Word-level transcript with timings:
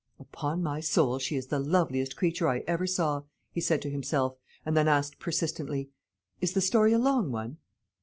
"Upon 0.19 0.63
my 0.63 0.79
soul, 0.79 1.19
she 1.19 1.35
is 1.35 1.45
the 1.45 1.59
loveliest 1.59 2.15
creature 2.15 2.47
I 2.47 2.63
ever 2.65 2.87
saw," 2.87 3.21
he 3.51 3.61
said 3.61 3.83
to 3.83 3.89
himself; 3.91 4.35
and 4.65 4.75
then 4.75 4.87
asked 4.87 5.19
persistently, 5.19 5.91
"Is 6.41 6.53
the 6.53 6.59
story 6.61 6.91
a 6.93 6.97
long 6.97 7.31
one?" 7.31 7.57